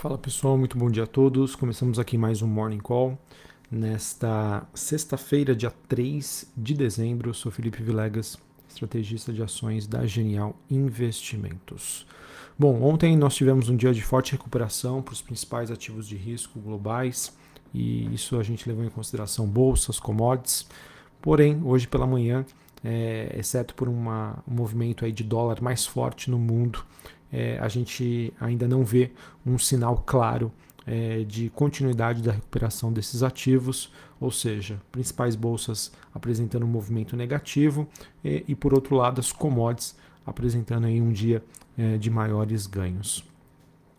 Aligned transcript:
Fala 0.00 0.16
pessoal, 0.16 0.56
muito 0.56 0.78
bom 0.78 0.90
dia 0.90 1.02
a 1.02 1.06
todos. 1.06 1.54
Começamos 1.54 1.98
aqui 1.98 2.16
mais 2.16 2.40
um 2.40 2.46
Morning 2.46 2.78
Call. 2.78 3.18
Nesta 3.70 4.66
sexta-feira, 4.72 5.54
dia 5.54 5.70
3 5.90 6.50
de 6.56 6.72
dezembro, 6.72 7.28
eu 7.28 7.34
sou 7.34 7.52
Felipe 7.52 7.82
Vilegas, 7.82 8.38
estrategista 8.66 9.30
de 9.30 9.42
ações 9.42 9.86
da 9.86 10.06
Genial 10.06 10.56
Investimentos. 10.70 12.06
Bom, 12.58 12.82
ontem 12.82 13.14
nós 13.14 13.34
tivemos 13.34 13.68
um 13.68 13.76
dia 13.76 13.92
de 13.92 14.00
forte 14.00 14.32
recuperação 14.32 15.02
para 15.02 15.12
os 15.12 15.20
principais 15.20 15.70
ativos 15.70 16.08
de 16.08 16.16
risco 16.16 16.58
globais 16.58 17.36
e 17.74 18.06
isso 18.14 18.40
a 18.40 18.42
gente 18.42 18.66
levou 18.66 18.82
em 18.82 18.88
consideração 18.88 19.46
bolsas, 19.46 20.00
commodities. 20.00 20.66
Porém, 21.20 21.60
hoje 21.62 21.86
pela 21.86 22.06
manhã, 22.06 22.46
é, 22.82 23.36
exceto 23.38 23.74
por 23.74 23.86
uma, 23.86 24.42
um 24.48 24.54
movimento 24.54 25.04
aí 25.04 25.12
de 25.12 25.22
dólar 25.22 25.60
mais 25.60 25.84
forte 25.84 26.30
no 26.30 26.38
mundo, 26.38 26.86
é, 27.32 27.58
a 27.58 27.68
gente 27.68 28.32
ainda 28.40 28.66
não 28.66 28.84
vê 28.84 29.12
um 29.46 29.58
sinal 29.58 30.02
claro 30.06 30.52
é, 30.86 31.24
de 31.24 31.50
continuidade 31.50 32.22
da 32.22 32.32
recuperação 32.32 32.92
desses 32.92 33.22
ativos, 33.22 33.92
ou 34.20 34.30
seja, 34.30 34.80
principais 34.90 35.36
bolsas 35.36 35.92
apresentando 36.14 36.64
um 36.64 36.68
movimento 36.68 37.16
negativo 37.16 37.88
e, 38.24 38.44
e 38.48 38.54
por 38.54 38.74
outro 38.74 38.96
lado, 38.96 39.20
as 39.20 39.32
commodities 39.32 39.96
apresentando 40.26 40.86
aí 40.86 41.00
um 41.00 41.12
dia 41.12 41.42
é, 41.78 41.96
de 41.96 42.10
maiores 42.10 42.66
ganhos. 42.66 43.24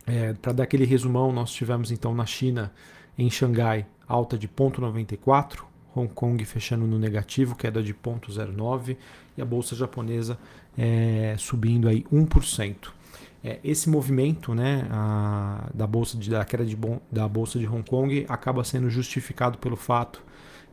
É, 0.06 0.34
Para 0.34 0.54
dar 0.54 0.64
aquele 0.64 0.86
resumão, 0.86 1.32
nós 1.32 1.52
tivemos 1.52 1.92
então 1.92 2.14
na 2.14 2.26
China, 2.26 2.72
em 3.18 3.30
Xangai, 3.30 3.86
alta 4.08 4.38
de 4.38 4.48
0,94, 4.48 5.64
Hong 5.96 6.12
Kong 6.14 6.44
fechando 6.46 6.86
no 6.88 6.98
negativo, 6.98 7.56
queda 7.56 7.84
de 7.84 7.94
0,09 7.94 8.98
e 9.38 9.42
a 9.42 9.46
bolsa 9.46 9.76
japonesa 9.76 10.38
é, 10.78 11.36
subindo 11.38 11.88
aí 11.88 12.04
1%. 12.12 12.90
É, 13.44 13.60
esse 13.64 13.90
movimento 13.90 14.54
né, 14.54 14.88
a, 14.92 15.70
da 15.74 15.88
bolsa 15.88 16.18
de, 16.18 16.30
da 16.30 16.46
queda 16.46 16.64
de, 16.64 16.78
da 17.12 17.28
bolsa 17.28 17.58
de 17.58 17.68
Hong 17.68 17.84
Kong 17.88 18.26
acaba 18.30 18.64
sendo 18.64 18.90
justificado 18.90 19.58
pelo 19.58 19.76
fato 19.76 20.22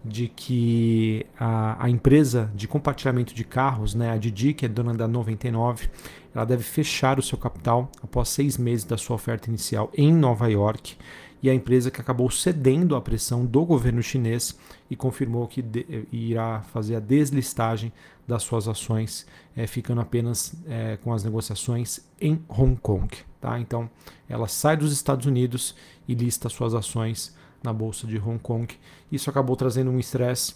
de 0.05 0.29
que 0.29 1.27
a, 1.39 1.85
a, 1.85 1.91
empresa 1.91 2.51
de 2.55 2.69
compartilhamento 2.69 3.35
de 3.35 3.45
carros, 3.45 3.95
né, 3.95 4.11
a 4.11 4.17
Didi, 4.17 4.53
que 4.53 4.67
é 4.67 4.69
dona 4.69 4.95
da 4.95 5.09
99, 5.09 5.89
ela 6.35 6.45
deve 6.45 6.63
fechar 6.63 7.19
o 7.19 7.23
seu 7.23 7.37
capital 7.37 7.91
após 8.03 8.29
seis 8.29 8.57
meses 8.57 8.85
da 8.85 8.97
sua 8.97 9.17
oferta 9.17 9.49
inicial 9.49 9.91
em 9.97 10.13
Nova 10.13 10.49
York 10.49 10.97
e 11.43 11.49
a 11.49 11.55
empresa 11.55 11.91
que 11.91 12.01
acabou 12.01 12.31
cedendo 12.31 12.97
à 12.97 13.01
pressão 13.01 13.45
do 13.45 13.65
governo 13.65 14.03
chinês 14.03 14.59
e 14.91 14.97
confirmou 14.97 15.47
que 15.47 15.63
de, 15.63 16.07
irá 16.11 16.63
fazer 16.73 16.97
a 16.97 17.01
deslistagem 17.01 17.93
das 18.27 18.43
suas 18.43 18.69
ações, 18.69 19.27
é, 19.57 19.67
ficando 19.67 20.01
apenas 20.01 20.55
é, 20.67 20.99
com 20.99 21.13
as 21.13 21.25
negociações 21.25 22.01
em 22.21 22.43
Hong 22.49 22.77
Kong. 22.77 23.09
Tá? 23.41 23.59
Então, 23.59 23.89
ela 24.29 24.49
sai 24.49 24.77
dos 24.77 24.93
Estados 24.93 25.27
Unidos 25.27 25.75
e 26.07 26.15
lista 26.15 26.49
suas 26.49 26.75
ações 26.75 27.35
na 27.63 27.73
bolsa 27.73 28.07
de 28.07 28.19
Hong 28.19 28.39
Kong. 28.39 28.75
Isso 29.11 29.31
acabou 29.31 29.57
trazendo 29.57 29.91
um 29.91 29.99
estresse 29.99 30.55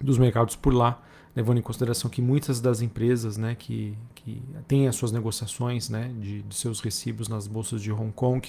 dos 0.00 0.18
mercados 0.18 0.56
por 0.56 0.72
lá, 0.72 1.02
levando 1.34 1.58
em 1.58 1.62
consideração 1.62 2.10
que 2.10 2.20
muitas 2.20 2.60
das 2.60 2.80
empresas 2.80 3.36
né, 3.36 3.54
que, 3.54 3.96
que 4.14 4.42
têm 4.66 4.88
as 4.88 4.96
suas 4.96 5.12
negociações 5.12 5.88
né, 5.88 6.12
de, 6.18 6.42
de, 6.42 6.54
seus 6.54 6.80
recibos 6.80 7.28
nas 7.28 7.46
bolsas 7.46 7.80
de 7.80 7.92
Hong 7.92 8.12
Kong 8.12 8.48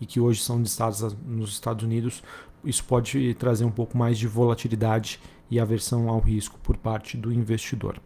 e 0.00 0.06
que 0.06 0.18
hoje 0.18 0.40
são 0.40 0.60
listadas 0.60 1.16
nos 1.26 1.50
Estados 1.50 1.84
Unidos, 1.84 2.22
isso 2.64 2.84
pode 2.84 3.34
trazer 3.34 3.64
um 3.64 3.70
pouco 3.70 3.96
mais 3.98 4.18
de 4.18 4.26
volatilidade 4.26 5.20
e 5.50 5.60
aversão 5.60 6.08
ao 6.08 6.18
risco 6.18 6.58
por 6.62 6.76
parte 6.76 7.16
do 7.16 7.32
investidor. 7.32 8.00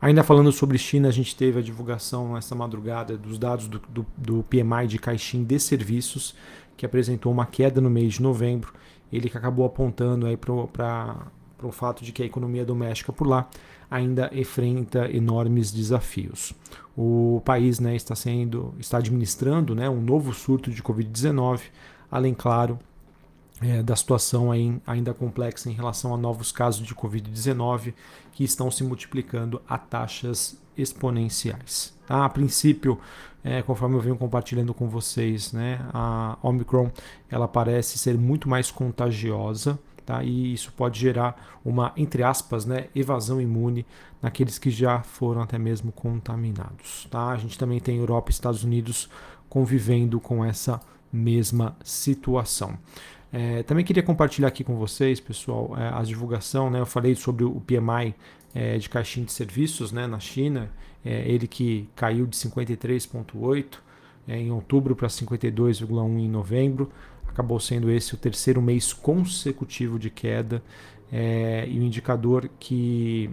Ainda 0.00 0.22
falando 0.22 0.52
sobre 0.52 0.76
China, 0.76 1.08
a 1.08 1.12
gente 1.12 1.34
teve 1.34 1.58
a 1.58 1.62
divulgação 1.62 2.34
nessa 2.34 2.54
madrugada 2.54 3.16
dos 3.16 3.38
dados 3.38 3.68
do, 3.68 3.78
do, 3.88 4.06
do 4.16 4.42
PMI 4.44 4.86
de 4.86 4.98
Caixin 4.98 5.44
de 5.44 5.58
serviços, 5.58 6.34
que 6.76 6.84
apresentou 6.84 7.30
uma 7.32 7.46
queda 7.46 7.80
no 7.80 7.90
mês 7.90 8.14
de 8.14 8.22
novembro, 8.22 8.72
ele 9.12 9.28
que 9.28 9.36
acabou 9.36 9.66
apontando 9.66 10.26
para 10.38 10.66
para 10.66 11.26
o 11.66 11.72
fato 11.72 12.04
de 12.04 12.12
que 12.12 12.22
a 12.22 12.26
economia 12.26 12.64
doméstica 12.64 13.12
por 13.12 13.26
lá 13.26 13.48
ainda 13.90 14.30
enfrenta 14.32 15.10
enormes 15.10 15.72
desafios. 15.72 16.54
O 16.96 17.42
país 17.44 17.80
né, 17.80 17.96
está 17.96 18.14
sendo, 18.14 18.74
está 18.78 18.98
administrando 18.98 19.74
né, 19.74 19.88
um 19.88 20.00
novo 20.00 20.32
surto 20.32 20.70
de 20.70 20.82
Covid-19, 20.82 21.60
além, 22.10 22.34
claro, 22.34 22.78
é, 23.60 23.82
da 23.82 23.94
situação 23.94 24.50
ainda 24.86 25.12
complexa 25.12 25.68
em 25.68 25.72
relação 25.72 26.14
a 26.14 26.16
novos 26.16 26.50
casos 26.50 26.86
de 26.86 26.94
Covid-19 26.94 27.92
que 28.32 28.44
estão 28.44 28.70
se 28.70 28.82
multiplicando 28.82 29.60
a 29.68 29.76
taxas 29.76 30.58
exponenciais. 30.76 31.92
Tá? 32.06 32.24
A 32.24 32.28
princípio, 32.28 32.98
é, 33.44 33.60
conforme 33.60 33.96
eu 33.96 34.00
venho 34.00 34.16
compartilhando 34.16 34.72
com 34.72 34.88
vocês, 34.88 35.52
né, 35.52 35.80
a 35.92 36.38
Omicron 36.42 36.90
ela 37.28 37.46
parece 37.46 37.98
ser 37.98 38.16
muito 38.16 38.48
mais 38.48 38.70
contagiosa 38.70 39.78
Tá? 40.10 40.24
E 40.24 40.52
isso 40.52 40.72
pode 40.72 40.98
gerar 40.98 41.60
uma, 41.64 41.92
entre 41.96 42.24
aspas, 42.24 42.66
né, 42.66 42.88
evasão 42.96 43.40
imune 43.40 43.86
naqueles 44.20 44.58
que 44.58 44.68
já 44.68 45.02
foram 45.02 45.40
até 45.40 45.56
mesmo 45.56 45.92
contaminados. 45.92 47.06
Tá? 47.08 47.28
A 47.28 47.36
gente 47.36 47.56
também 47.56 47.78
tem 47.78 47.98
Europa 47.98 48.28
e 48.28 48.32
Estados 48.32 48.64
Unidos 48.64 49.08
convivendo 49.48 50.18
com 50.18 50.44
essa 50.44 50.80
mesma 51.12 51.76
situação. 51.84 52.76
É, 53.32 53.62
também 53.62 53.84
queria 53.84 54.02
compartilhar 54.02 54.48
aqui 54.48 54.64
com 54.64 54.74
vocês, 54.74 55.20
pessoal, 55.20 55.76
é, 55.78 55.90
a 55.94 56.02
divulgação. 56.02 56.68
Né? 56.68 56.80
Eu 56.80 56.86
falei 56.86 57.14
sobre 57.14 57.44
o 57.44 57.60
PMI 57.60 58.12
é, 58.52 58.78
de 58.78 58.88
caixinha 58.88 59.24
de 59.24 59.32
serviços 59.32 59.92
né, 59.92 60.08
na 60.08 60.18
China, 60.18 60.72
é, 61.04 61.22
ele 61.30 61.46
que 61.46 61.88
caiu 61.94 62.26
de 62.26 62.36
53,8 62.36 63.78
é, 64.26 64.36
em 64.36 64.50
outubro 64.50 64.96
para 64.96 65.06
52,1 65.06 66.18
em 66.18 66.28
novembro 66.28 66.90
acabou 67.30 67.58
sendo 67.60 67.90
esse 67.90 68.14
o 68.14 68.16
terceiro 68.16 68.60
mês 68.60 68.92
consecutivo 68.92 69.98
de 69.98 70.10
queda 70.10 70.62
é, 71.10 71.66
e 71.68 71.78
o 71.78 71.82
um 71.82 71.86
indicador 71.86 72.50
que, 72.58 73.30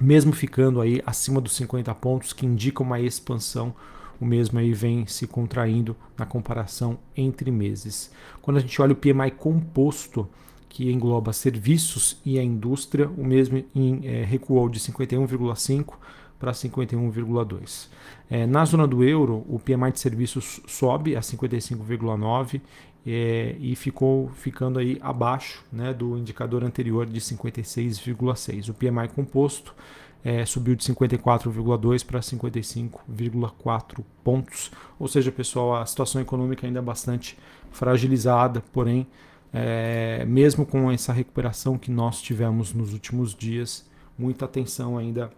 mesmo 0.00 0.32
ficando 0.32 0.80
aí 0.80 1.02
acima 1.04 1.40
dos 1.40 1.54
50 1.56 1.94
pontos, 1.96 2.32
que 2.32 2.46
indica 2.46 2.82
uma 2.82 3.00
expansão, 3.00 3.74
o 4.20 4.24
mesmo 4.24 4.58
aí 4.58 4.72
vem 4.72 5.06
se 5.06 5.26
contraindo 5.26 5.96
na 6.16 6.26
comparação 6.26 6.98
entre 7.16 7.50
meses. 7.50 8.10
Quando 8.40 8.58
a 8.58 8.60
gente 8.60 8.80
olha 8.80 8.92
o 8.92 8.96
PMI 8.96 9.30
composto, 9.32 10.28
que 10.68 10.90
engloba 10.90 11.32
serviços 11.32 12.20
e 12.24 12.38
a 12.38 12.44
indústria, 12.44 13.08
o 13.08 13.24
mesmo 13.24 13.64
em, 13.74 14.00
é, 14.04 14.24
recuou 14.24 14.68
de 14.68 14.78
51,5 14.78 15.94
para 16.38 16.52
51,2. 16.52 17.88
É, 18.30 18.46
na 18.46 18.64
zona 18.64 18.86
do 18.86 19.02
euro, 19.02 19.44
o 19.48 19.58
PMI 19.58 19.92
de 19.92 20.00
serviços 20.00 20.60
sobe 20.66 21.16
a 21.16 21.20
55,9 21.20 22.60
é, 23.06 23.56
e 23.58 23.74
ficou 23.74 24.28
ficando 24.30 24.78
aí 24.78 24.98
abaixo 25.00 25.64
né, 25.72 25.92
do 25.92 26.16
indicador 26.18 26.64
anterior 26.64 27.06
de 27.06 27.20
56,6. 27.20 28.68
O 28.68 28.74
PMI 28.74 29.08
composto 29.14 29.74
é, 30.22 30.44
subiu 30.44 30.74
de 30.74 30.84
54,2 30.84 32.04
para 32.04 32.20
55,4 32.20 34.04
pontos. 34.22 34.70
Ou 34.98 35.08
seja, 35.08 35.32
pessoal, 35.32 35.76
a 35.76 35.86
situação 35.86 36.20
econômica 36.20 36.66
ainda 36.66 36.78
é 36.78 36.82
bastante 36.82 37.38
fragilizada, 37.70 38.62
porém, 38.72 39.06
é, 39.52 40.24
mesmo 40.26 40.66
com 40.66 40.90
essa 40.90 41.12
recuperação 41.12 41.78
que 41.78 41.90
nós 41.90 42.20
tivemos 42.20 42.72
nos 42.74 42.92
últimos 42.92 43.34
dias, 43.34 43.88
muita 44.18 44.44
atenção 44.44 44.98
ainda 44.98 45.30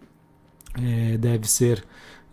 é, 0.75 1.17
deve 1.17 1.49
ser 1.49 1.84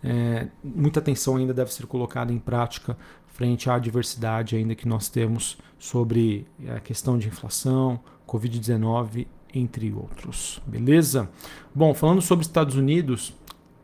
é, 0.02 0.48
muita 0.64 0.98
atenção 0.98 1.36
ainda 1.36 1.52
deve 1.52 1.72
ser 1.72 1.86
colocada 1.86 2.32
em 2.32 2.38
prática 2.38 2.96
frente 3.40 3.70
à 3.70 3.76
adversidade 3.76 4.54
ainda 4.54 4.74
que 4.74 4.86
nós 4.86 5.08
temos 5.08 5.56
sobre 5.78 6.46
a 6.68 6.78
questão 6.78 7.18
de 7.18 7.26
inflação, 7.26 7.98
Covid-19, 8.28 9.26
entre 9.54 9.90
outros. 9.94 10.60
Beleza? 10.66 11.26
Bom, 11.74 11.94
falando 11.94 12.20
sobre 12.20 12.44
Estados 12.44 12.76
Unidos, 12.76 13.34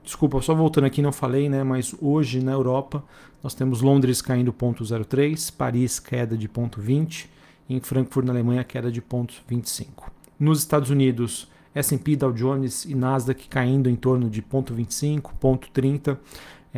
desculpa, 0.05 0.43
só 0.43 0.55
voltando 0.55 0.85
aqui, 0.85 1.01
não 1.01 1.11
falei, 1.11 1.49
né? 1.49 1.65
Mas 1.65 1.95
hoje 2.03 2.45
na 2.45 2.53
Europa 2.53 3.03
nós 3.43 3.55
temos 3.55 3.81
Londres 3.81 4.21
caindo 4.21 4.53
0,03, 4.53 5.51
Paris 5.57 5.99
queda 5.99 6.37
de 6.37 6.47
0,20 6.51 7.25
e 7.67 7.77
em 7.77 7.81
Frankfurt, 7.81 8.27
na 8.27 8.35
Alemanha, 8.35 8.63
queda 8.63 8.93
de 8.93 9.01
0,25. 9.01 10.11
Nos 10.39 10.59
Estados 10.59 10.91
Unidos, 10.91 11.51
S&P, 11.75 12.15
Dow 12.15 12.31
Jones 12.31 12.85
e 12.85 12.95
Nasdaq 12.95 13.49
caindo 13.49 13.89
em 13.89 13.97
torno 13.97 14.29
de 14.29 14.43
0,25, 14.43 15.31
0,30 15.41 16.19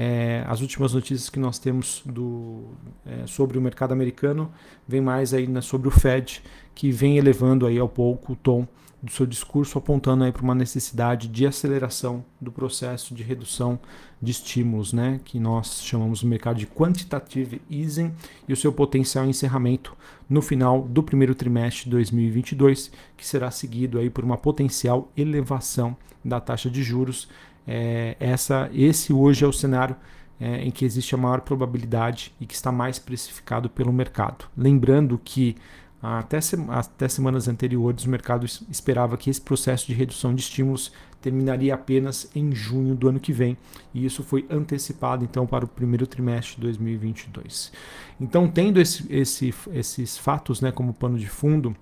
é, 0.00 0.45
as 0.47 0.61
últimas 0.61 0.93
notícias 0.95 1.29
que 1.29 1.41
nós 1.41 1.59
temos 1.59 2.03
do, 2.06 2.69
é, 3.05 3.27
sobre 3.27 3.59
o 3.59 3.61
mercado 3.61 3.91
americano 3.91 4.49
vem 4.87 5.00
mais 5.00 5.35
aí 5.35 5.49
né, 5.49 5.61
sobre 5.61 5.89
o 5.89 5.91
Fed, 5.91 6.41
que 6.73 6.93
vem 6.93 7.19
elevando 7.19 7.67
aí 7.67 7.81
ao 7.81 7.89
pouco 7.89 8.35
o 8.35 8.37
tom 8.37 8.65
do 9.03 9.11
seu 9.11 9.27
discurso, 9.27 9.77
apontando 9.77 10.23
aí 10.23 10.31
para 10.31 10.43
uma 10.43 10.55
necessidade 10.55 11.27
de 11.27 11.45
aceleração 11.45 12.25
do 12.41 12.53
processo 12.53 13.12
de 13.12 13.25
redução 13.25 13.77
de 14.23 14.31
estímulos, 14.31 14.93
né, 14.93 15.21
que 15.25 15.41
nós 15.41 15.83
chamamos 15.83 16.23
no 16.23 16.29
mercado 16.29 16.59
de 16.59 16.67
quantitative 16.69 17.61
easing 17.69 18.12
e 18.47 18.53
o 18.53 18.56
seu 18.56 18.73
potencial 18.73 19.25
encerramento 19.27 19.97
no 20.31 20.41
final 20.41 20.83
do 20.83 21.03
primeiro 21.03 21.35
trimestre 21.35 21.87
de 21.87 21.91
2022, 21.91 22.93
que 23.17 23.27
será 23.27 23.50
seguido 23.50 23.99
aí 23.99 24.09
por 24.09 24.23
uma 24.23 24.39
potencial 24.39 25.11
elevação 25.17 25.97
da 26.25 26.39
taxa 26.41 26.71
de 26.71 26.85
juros 26.85 27.29
é, 27.69 28.17
essa, 28.19 28.70
esse 28.73 29.12
hoje 29.12 29.44
é 29.44 29.47
o 29.47 29.53
cenário 29.53 29.94
é, 30.41 30.62
em 30.62 30.70
que 30.70 30.87
existe 30.87 31.15
a 31.15 31.19
maior 31.19 31.43
probabilidade 31.43 32.32
e 32.41 32.47
que 32.47 32.55
está 32.55 32.73
mais 32.73 32.99
precificado 32.99 33.69
pelo 33.69 33.93
mercado. 33.93 34.47
Lembrando 34.56 35.20
que 35.23 35.55
até, 36.03 36.38
até 36.69 37.09
semanas 37.09 37.47
anteriores 37.47 38.05
o 38.05 38.09
mercado 38.11 38.47
esperava 38.70 39.17
que 39.17 39.29
esse 39.29 39.41
processo 39.41 39.87
de 39.87 39.93
redução 39.93 40.35
de 40.35 40.41
estímulos 40.41 40.93
terminaria 41.20 41.75
apenas 41.75 42.31
em 42.35 42.55
junho 42.55 42.94
do 42.94 43.09
ano 43.09 43.19
que 43.19 43.32
vem, 43.32 43.56
e 43.93 44.06
isso 44.06 44.23
foi 44.23 44.47
antecipado 44.49 45.25
então 45.25 45.44
para 45.44 45.64
o 45.64 45.69
primeiro 45.69 46.06
trimestre 46.06 46.55
de 46.55 46.62
2022. 46.62 47.73
Então, 48.21 48.49
tendo 48.49 48.81
esse, 48.81 49.05
esse, 49.11 49.53
esses 49.73 50.17
fatos 50.17 50.61
né, 50.61 50.71
como 50.71 50.94
pano 50.94 51.19
de 51.19 51.29
fundo, 51.29 51.76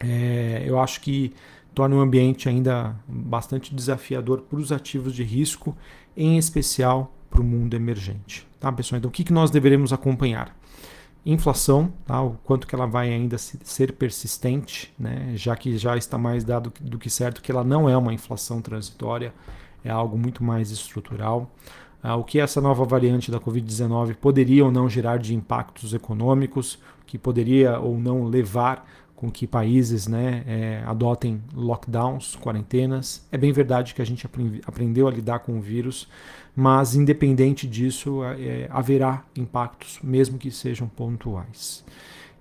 é, 0.00 0.62
eu 0.66 0.78
acho 0.78 1.00
que 1.00 1.32
torna 1.74 1.96
o 1.96 2.00
ambiente 2.00 2.48
ainda 2.48 2.96
bastante 3.06 3.74
desafiador 3.74 4.42
para 4.42 4.58
os 4.58 4.72
ativos 4.72 5.14
de 5.14 5.22
risco, 5.22 5.76
em 6.16 6.38
especial 6.38 7.12
para 7.28 7.40
o 7.40 7.44
mundo 7.44 7.74
emergente. 7.74 8.46
Tá, 8.58 8.72
pessoal? 8.72 8.98
Então, 8.98 9.10
o 9.10 9.12
que, 9.12 9.22
que 9.22 9.32
nós 9.32 9.50
deveremos 9.50 9.92
acompanhar? 9.92 10.56
Inflação, 11.24 11.92
tá? 12.06 12.22
o 12.22 12.38
quanto 12.44 12.66
que 12.66 12.74
ela 12.74 12.86
vai 12.86 13.12
ainda 13.12 13.36
ser 13.36 13.92
persistente, 13.92 14.94
né? 14.98 15.32
já 15.34 15.54
que 15.54 15.76
já 15.76 15.96
está 15.96 16.16
mais 16.16 16.44
dado 16.44 16.72
do 16.80 16.98
que 16.98 17.10
certo 17.10 17.42
que 17.42 17.50
ela 17.50 17.64
não 17.64 17.88
é 17.88 17.96
uma 17.96 18.14
inflação 18.14 18.62
transitória, 18.62 19.34
é 19.84 19.90
algo 19.90 20.16
muito 20.16 20.42
mais 20.42 20.70
estrutural. 20.70 21.50
Ah, 22.02 22.16
o 22.16 22.24
que 22.24 22.38
essa 22.38 22.60
nova 22.60 22.84
variante 22.84 23.30
da 23.30 23.40
Covid-19 23.40 24.14
poderia 24.14 24.64
ou 24.64 24.70
não 24.70 24.88
gerar 24.88 25.18
de 25.18 25.34
impactos 25.34 25.92
econômicos, 25.92 26.78
que 27.06 27.18
poderia 27.18 27.78
ou 27.80 27.98
não 27.98 28.24
levar 28.24 28.88
com 29.16 29.30
que 29.30 29.46
países 29.46 30.06
né, 30.06 30.44
é, 30.46 30.82
adotem 30.84 31.42
lockdowns, 31.54 32.36
quarentenas. 32.36 33.26
É 33.32 33.38
bem 33.38 33.50
verdade 33.50 33.94
que 33.94 34.02
a 34.02 34.04
gente 34.04 34.28
aprendeu 34.66 35.08
a 35.08 35.10
lidar 35.10 35.38
com 35.38 35.58
o 35.58 35.60
vírus, 35.60 36.06
mas 36.54 36.94
independente 36.94 37.66
disso, 37.66 38.22
é, 38.24 38.68
haverá 38.70 39.24
impactos, 39.34 39.98
mesmo 40.02 40.38
que 40.38 40.50
sejam 40.50 40.86
pontuais. 40.86 41.82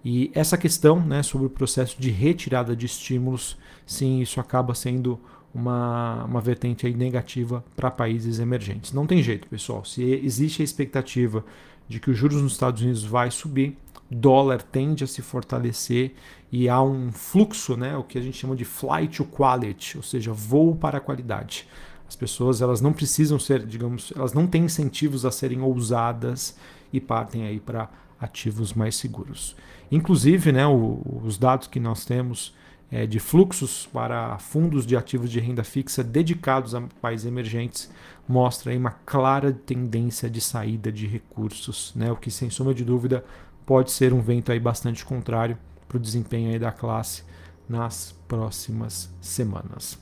E 0.04 0.30
essa 0.36 0.58
questão 0.58 1.00
né, 1.00 1.24
sobre 1.24 1.48
o 1.48 1.50
processo 1.50 2.00
de 2.00 2.12
retirada 2.12 2.76
de 2.76 2.86
estímulos, 2.86 3.58
sim, 3.88 4.20
isso 4.20 4.40
acaba 4.40 4.76
sendo 4.76 5.20
uma, 5.54 6.26
uma 6.26 6.42
vertente 6.42 6.88
negativa 6.94 7.64
para 7.76 7.90
países 7.90 8.40
emergentes. 8.40 8.92
Não 8.92 9.08
tem 9.08 9.24
jeito, 9.24 9.48
pessoal. 9.48 9.86
Se 9.86 10.04
existe 10.04 10.62
a 10.62 10.66
expectativa 10.66 11.44
de 11.88 12.00
que 12.00 12.12
os 12.12 12.18
juros 12.18 12.42
nos 12.42 12.52
Estados 12.52 12.82
Unidos 12.82 13.06
vai 13.06 13.32
subir, 13.32 13.78
dólar 14.10 14.62
tende 14.62 15.04
a 15.04 15.08
se 15.08 15.22
fortalecer 15.22 16.14
e 16.52 16.70
há 16.70 16.82
um 16.82 17.12
fluxo, 17.12 17.76
né, 17.76 17.98
o 17.98 18.04
que 18.04 18.18
a 18.18 18.22
gente 18.22 18.38
chama 18.38 18.56
de 18.56 18.64
flight 18.66 19.18
to 19.18 19.26
quality, 19.26 19.98
ou 19.98 20.04
seja, 20.04 20.32
voo 20.32 20.76
para 20.76 21.00
a 21.00 21.02
qualidade. 21.02 21.68
As 22.08 22.16
pessoas 22.16 22.62
elas 22.62 22.82
não 22.82 22.94
precisam 22.94 23.40
ser, 23.40 23.66
digamos, 23.66 24.14
elas 24.16 24.34
não 24.34 24.46
têm 24.46 24.66
incentivos 24.66 25.26
a 25.26 25.32
serem 25.32 25.62
ousadas 25.62 26.56
e 26.94 27.02
partem 27.02 27.46
aí 27.46 27.60
para 27.60 27.90
ativos 28.20 28.74
mais 28.74 28.96
seguros. 28.96 29.56
Inclusive, 29.92 30.52
né, 30.52 30.66
o, 30.66 31.02
os 31.24 31.38
dados 31.38 31.68
que 31.68 31.80
nós 31.80 32.06
temos 32.06 32.54
é, 32.92 33.06
de 33.06 33.20
fluxos 33.20 33.90
para 33.92 34.38
fundos 34.38 34.86
de 34.86 34.96
ativos 34.96 35.32
de 35.32 35.40
renda 35.40 35.64
fixa 35.64 36.04
dedicados 36.04 36.76
a 36.76 36.82
países 37.02 37.26
emergentes 37.26 37.92
mostra 38.28 38.72
aí 38.72 38.78
uma 38.78 38.92
clara 39.06 39.52
tendência 39.52 40.30
de 40.30 40.40
saída 40.40 40.92
de 40.92 41.06
recursos, 41.08 41.92
né, 41.96 42.12
o 42.12 42.16
que 42.16 42.32
sem 42.32 42.50
sombra 42.50 42.74
de 42.74 42.86
dúvida 42.86 43.24
pode 43.66 43.92
ser 43.92 44.14
um 44.14 44.22
vento 44.22 44.52
aí 44.52 44.60
bastante 44.60 45.04
contrário 45.04 45.58
para 45.88 45.98
o 45.98 46.00
desempenho 46.00 46.52
aí 46.52 46.60
da 46.60 46.72
classe 46.72 47.24
nas 47.68 48.16
próximas 48.28 49.10
semanas. 49.20 49.98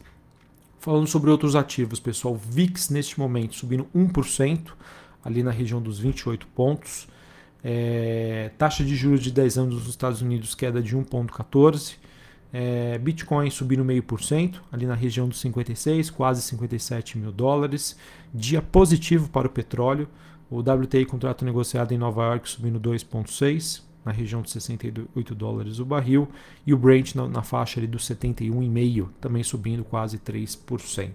Falando 0.80 1.08
sobre 1.08 1.30
outros 1.30 1.56
ativos, 1.56 2.00
pessoal, 2.00 2.36
VIX 2.36 2.90
neste 2.90 3.18
momento 3.18 3.56
subindo 3.56 3.88
1%, 3.96 4.74
ali 5.24 5.42
na 5.42 5.52
região 5.52 5.82
dos 5.82 5.98
28 6.00 6.46
pontos. 6.48 7.08
É, 7.64 8.52
taxa 8.58 8.84
de 8.84 8.94
juros 8.94 9.22
de 9.22 9.32
10 9.32 9.58
anos 9.58 9.76
nos 9.76 9.88
Estados 9.88 10.22
Unidos 10.22 10.54
queda 10.54 10.82
de 10.82 10.98
1,14%. 10.98 11.96
É, 12.56 13.00
Bitcoin 13.00 13.50
subindo 13.50 13.84
meio 13.84 14.04
por 14.04 14.22
cento, 14.22 14.62
ali 14.72 14.86
na 14.86 14.94
região 14.94 15.28
dos 15.28 15.40
56, 15.40 16.12
quase 16.12 16.42
57 16.44 17.18
mil 17.18 17.32
dólares. 17.32 17.98
Dia 18.32 18.62
positivo 18.62 19.28
para 19.30 19.48
o 19.48 19.50
petróleo, 19.50 20.08
o 20.54 20.60
WTI 20.60 21.06
contrato 21.06 21.44
negociado 21.44 21.94
em 21.94 21.98
Nova 21.98 22.24
York 22.26 22.48
subindo 22.48 22.80
2,6 22.80 23.82
na 24.06 24.12
região 24.12 24.42
de 24.42 24.52
68 24.52 25.34
dólares 25.34 25.80
o 25.80 25.86
barril 25.86 26.28
e 26.66 26.74
o 26.74 26.78
Brent 26.78 27.16
na, 27.16 27.28
na 27.28 27.42
faixa 27.42 27.80
ali 27.80 27.88
dos 27.88 28.08
71,5 28.08 29.08
também 29.20 29.44
subindo 29.44 29.84
quase 29.84 30.20
3%. 30.20 31.10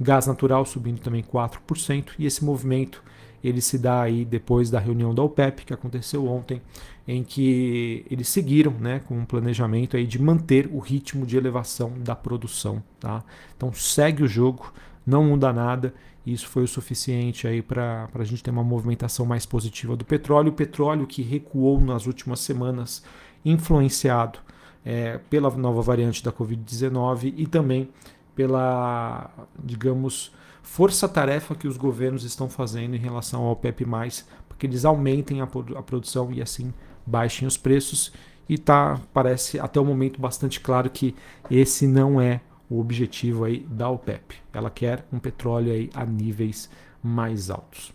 Gás 0.00 0.26
natural 0.26 0.64
subindo 0.64 1.00
também 1.00 1.22
4% 1.22 2.10
e 2.18 2.26
esse 2.26 2.44
movimento 2.44 3.02
ele 3.42 3.60
se 3.60 3.78
dá 3.78 4.02
aí 4.02 4.24
depois 4.24 4.70
da 4.70 4.78
reunião 4.78 5.14
da 5.14 5.22
OPEP 5.22 5.64
que 5.64 5.74
aconteceu 5.74 6.26
ontem, 6.28 6.60
em 7.08 7.24
que 7.24 8.04
eles 8.10 8.28
seguiram, 8.28 8.72
né, 8.72 9.00
com 9.00 9.16
um 9.18 9.24
planejamento 9.24 9.96
aí 9.96 10.06
de 10.06 10.20
manter 10.20 10.68
o 10.70 10.78
ritmo 10.78 11.26
de 11.26 11.36
elevação 11.36 11.94
da 11.98 12.14
produção, 12.14 12.82
tá? 13.00 13.24
Então 13.56 13.72
segue 13.72 14.22
o 14.22 14.28
jogo, 14.28 14.72
não 15.06 15.24
muda 15.24 15.52
nada 15.52 15.94
isso 16.26 16.46
foi 16.48 16.64
o 16.64 16.68
suficiente 16.68 17.46
aí 17.46 17.62
para 17.62 18.08
a 18.14 18.24
gente 18.24 18.42
ter 18.42 18.50
uma 18.50 18.62
movimentação 18.62 19.24
mais 19.24 19.46
positiva 19.46 19.96
do 19.96 20.04
petróleo. 20.04 20.50
O 20.50 20.54
petróleo 20.54 21.06
que 21.06 21.22
recuou 21.22 21.80
nas 21.80 22.06
últimas 22.06 22.40
semanas, 22.40 23.02
influenciado 23.44 24.38
é, 24.84 25.18
pela 25.30 25.50
nova 25.50 25.80
variante 25.80 26.22
da 26.22 26.30
Covid-19 26.30 27.34
e 27.36 27.46
também 27.46 27.88
pela, 28.34 29.30
digamos, 29.62 30.32
força-tarefa 30.62 31.54
que 31.54 31.66
os 31.66 31.76
governos 31.76 32.24
estão 32.24 32.48
fazendo 32.48 32.94
em 32.94 32.98
relação 32.98 33.42
ao 33.42 33.52
OPEP+, 33.52 33.84
para 33.84 34.58
que 34.58 34.66
eles 34.66 34.84
aumentem 34.84 35.40
a, 35.40 35.44
a 35.44 35.82
produção 35.82 36.30
e 36.32 36.40
assim 36.40 36.72
baixem 37.06 37.48
os 37.48 37.56
preços. 37.56 38.12
E 38.48 38.58
tá, 38.58 39.00
parece 39.12 39.58
até 39.58 39.80
o 39.80 39.84
momento 39.84 40.20
bastante 40.20 40.60
claro 40.60 40.90
que 40.90 41.14
esse 41.50 41.86
não 41.86 42.20
é 42.20 42.40
o 42.70 42.80
objetivo 42.80 43.44
aí 43.44 43.66
da 43.68 43.90
OPEP. 43.90 44.36
Ela 44.52 44.70
quer 44.70 45.04
um 45.12 45.18
petróleo 45.18 45.72
aí 45.72 45.90
a 45.92 46.06
níveis 46.06 46.70
mais 47.02 47.50
altos. 47.50 47.92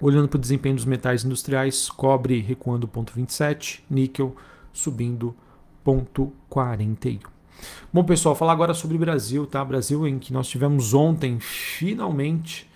Olhando 0.00 0.28
para 0.28 0.36
o 0.36 0.40
desempenho 0.40 0.76
dos 0.76 0.84
metais 0.84 1.24
industriais, 1.24 1.88
cobre 1.88 2.40
recuando 2.40 2.86
0,27, 2.86 3.80
níquel 3.90 4.36
subindo 4.72 5.34
0,41. 5.84 7.20
Bom, 7.92 8.04
pessoal, 8.04 8.34
falar 8.34 8.52
agora 8.52 8.74
sobre 8.74 8.96
o 8.96 9.00
Brasil, 9.00 9.46
tá? 9.46 9.64
Brasil 9.64 10.06
em 10.06 10.18
que 10.18 10.32
nós 10.32 10.46
tivemos 10.46 10.94
ontem 10.94 11.40
finalmente 11.40 12.68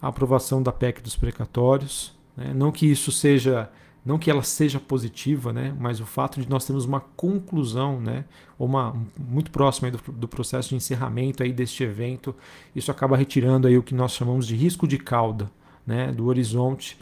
a 0.00 0.08
aprovação 0.08 0.62
da 0.62 0.72
PEC 0.72 1.02
dos 1.02 1.16
precatórios. 1.16 2.16
Né? 2.36 2.52
Não 2.54 2.72
que 2.72 2.86
isso 2.86 3.12
seja 3.12 3.68
não 4.04 4.18
que 4.18 4.30
ela 4.30 4.42
seja 4.42 4.80
positiva, 4.80 5.52
né, 5.52 5.74
mas 5.78 6.00
o 6.00 6.06
fato 6.06 6.40
de 6.40 6.48
nós 6.48 6.64
termos 6.64 6.84
uma 6.84 7.00
conclusão, 7.00 8.00
né, 8.00 8.24
uma 8.58 8.96
muito 9.18 9.50
próxima 9.50 9.90
do, 9.90 10.00
do, 10.12 10.28
processo 10.28 10.70
de 10.70 10.76
encerramento 10.76 11.42
aí 11.42 11.52
deste 11.52 11.84
evento, 11.84 12.34
isso 12.74 12.90
acaba 12.90 13.16
retirando 13.16 13.66
aí 13.66 13.76
o 13.76 13.82
que 13.82 13.94
nós 13.94 14.12
chamamos 14.12 14.46
de 14.46 14.56
risco 14.56 14.88
de 14.88 14.98
cauda, 14.98 15.50
né, 15.86 16.12
do 16.12 16.26
horizonte 16.26 16.98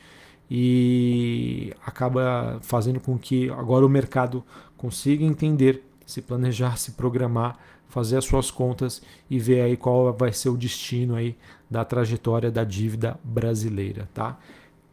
e 0.51 1.73
acaba 1.85 2.59
fazendo 2.63 3.01
com 3.01 3.19
que 3.19 3.51
agora 3.51 3.85
o 3.85 3.89
mercado 3.89 4.43
consiga 4.77 5.25
entender, 5.25 5.85
se 6.07 6.23
planejar, 6.23 6.79
se 6.79 6.93
programar, 6.93 7.59
fazer 7.89 8.17
as 8.17 8.25
suas 8.25 8.51
contas 8.51 9.03
e 9.29 9.39
ver 9.39 9.61
aí 9.61 9.77
qual 9.77 10.13
vai 10.13 10.33
ser 10.33 10.49
o 10.49 10.57
destino 10.57 11.15
aí 11.15 11.37
da 11.71 11.85
trajetória 11.85 12.51
da 12.51 12.65
dívida 12.65 13.19
brasileira, 13.23 14.09
tá? 14.15 14.39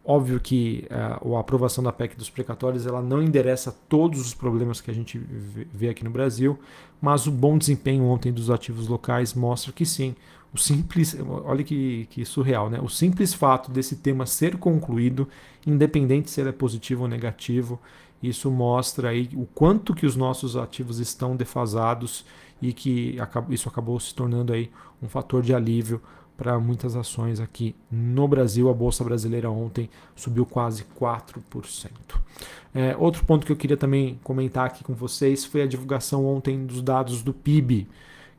Óbvio 0.07 0.39
que 0.39 0.87
uh, 1.23 1.35
a 1.35 1.39
aprovação 1.39 1.83
da 1.83 1.91
PEC 1.91 2.15
dos 2.15 2.29
precatórios 2.29 2.85
ela 2.85 3.01
não 3.01 3.23
endereça 3.23 3.75
todos 3.89 4.21
os 4.21 4.35
problemas 4.35 4.79
que 4.79 4.91
a 4.91 4.93
gente 4.93 5.17
vê 5.17 5.89
aqui 5.89 6.03
no 6.03 6.11
Brasil, 6.11 6.59
mas 7.01 7.25
o 7.25 7.31
bom 7.31 7.57
desempenho 7.57 8.03
ontem 8.03 8.31
dos 8.31 8.51
ativos 8.51 8.87
locais 8.87 9.33
mostra 9.33 9.73
que 9.73 9.83
sim, 9.83 10.15
o 10.53 10.59
simples, 10.59 11.17
olha 11.43 11.63
que, 11.63 12.07
que 12.11 12.23
surreal, 12.23 12.69
né? 12.69 12.79
O 12.79 12.87
simples 12.87 13.33
fato 13.33 13.71
desse 13.71 13.95
tema 13.95 14.27
ser 14.27 14.57
concluído, 14.57 15.27
independente 15.65 16.29
se 16.29 16.39
ele 16.39 16.49
é 16.49 16.53
positivo 16.53 17.01
ou 17.01 17.07
negativo, 17.07 17.79
isso 18.21 18.49
mostra 18.51 19.09
aí 19.09 19.29
o 19.33 19.45
quanto 19.45 19.93
que 19.93 20.05
os 20.05 20.15
nossos 20.15 20.55
ativos 20.55 20.99
estão 20.99 21.35
defasados 21.35 22.25
e 22.61 22.71
que 22.71 23.17
isso 23.49 23.67
acabou 23.67 23.99
se 23.99 24.13
tornando 24.13 24.53
aí 24.53 24.71
um 25.01 25.09
fator 25.09 25.41
de 25.41 25.53
alívio 25.53 26.01
para 26.37 26.59
muitas 26.59 26.95
ações 26.95 27.39
aqui 27.39 27.75
no 27.91 28.27
Brasil. 28.27 28.69
A 28.69 28.73
Bolsa 28.73 29.03
Brasileira 29.03 29.49
ontem 29.49 29.89
subiu 30.15 30.45
quase 30.45 30.85
4%. 30.99 31.89
É, 32.73 32.95
outro 32.97 33.23
ponto 33.23 33.45
que 33.45 33.51
eu 33.51 33.55
queria 33.55 33.77
também 33.77 34.19
comentar 34.23 34.65
aqui 34.65 34.83
com 34.83 34.93
vocês 34.93 35.45
foi 35.45 35.61
a 35.61 35.67
divulgação 35.67 36.25
ontem 36.25 36.65
dos 36.65 36.81
dados 36.81 37.23
do 37.23 37.33
PIB, 37.33 37.87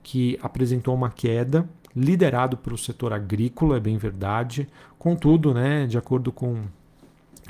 que 0.02 0.38
apresentou 0.42 0.94
uma 0.94 1.10
queda, 1.10 1.68
liderado 1.94 2.56
pelo 2.56 2.76
setor 2.76 3.12
agrícola, 3.12 3.78
é 3.78 3.80
bem 3.80 3.96
verdade. 3.96 4.68
Contudo, 4.98 5.54
né, 5.54 5.86
de 5.86 5.96
acordo 5.96 6.30
com 6.30 6.62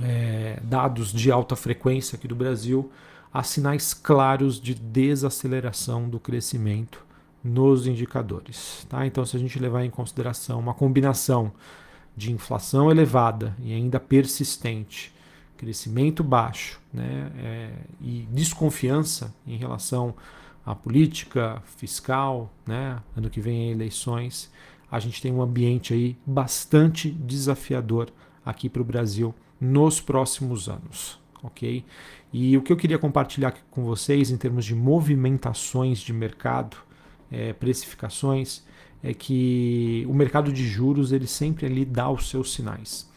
é, 0.01 0.61
dados 0.63 1.13
de 1.13 1.33
alta 1.33 1.57
frequência 1.57 2.17
aqui 2.17 2.29
do 2.29 2.37
Brasil, 2.37 2.91
há 3.33 3.43
sinais 3.43 3.93
claros 3.93 4.61
de 4.61 4.75
desaceleração 4.75 6.09
do 6.09 6.21
crescimento 6.21 7.06
nos 7.43 7.87
indicadores. 7.87 8.87
Tá? 8.89 9.07
Então, 9.07 9.25
se 9.25 9.37
a 9.37 9.41
gente 9.41 9.59
levar 9.59 9.85
em 9.85 9.91
consideração 9.91 10.59
uma 10.59 10.75
combinação 10.75 11.53
de 12.17 12.33
inflação 12.33 12.91
elevada 12.91 13.55
e 13.63 13.75
ainda 13.75 14.01
persistente, 14.01 15.13
crescimento 15.57 16.23
baixo 16.23 16.81
né, 16.93 17.33
é, 17.39 17.71
e 18.01 18.27
desconfiança 18.31 19.35
em 19.47 19.57
relação 19.57 20.15
à 20.65 20.75
política 20.75 21.63
fiscal, 21.65 22.53
né, 22.67 23.01
ano 23.17 23.31
que 23.31 23.41
vem 23.41 23.71
eleições, 23.71 24.51
a 24.91 24.99
gente 24.99 25.21
tem 25.21 25.33
um 25.33 25.43
ambiente 25.43 25.93
aí 25.93 26.17
bastante 26.25 27.11
desafiador 27.11 28.11
aqui 28.45 28.69
para 28.69 28.83
o 28.83 28.85
Brasil 28.85 29.35
nos 29.61 30.01
próximos 30.01 30.69
anos, 30.69 31.19
ok? 31.43 31.85
E 32.33 32.57
o 32.57 32.63
que 32.63 32.73
eu 32.73 32.77
queria 32.77 32.99
compartilhar 32.99 33.55
com 33.71 33.85
vocês 33.85 34.31
em 34.31 34.37
termos 34.37 34.65
de 34.65 34.75
movimentações 34.75 35.99
de 35.99 36.13
mercado, 36.13 36.77
é, 37.31 37.53
precificações, 37.53 38.63
é 39.03 39.15
que 39.15 40.05
o 40.09 40.15
mercado 40.15 40.53
de 40.53 40.67
juros 40.67 41.13
ele 41.13 41.27
sempre 41.27 41.67
ali 41.67 41.85
dá 41.85 42.11
os 42.11 42.29
seus 42.29 42.53
sinais. 42.53 43.09